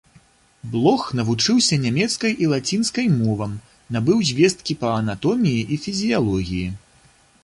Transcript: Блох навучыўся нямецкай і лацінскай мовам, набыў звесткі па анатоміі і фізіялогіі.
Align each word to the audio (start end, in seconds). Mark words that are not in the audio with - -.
Блох 0.71 1.01
навучыўся 1.17 1.75
нямецкай 1.83 2.33
і 2.45 2.47
лацінскай 2.53 3.07
мовам, 3.19 3.53
набыў 3.97 4.23
звесткі 4.31 4.73
па 4.85 4.95
анатоміі 5.03 5.61
і 5.77 5.79
фізіялогіі. 5.85 6.63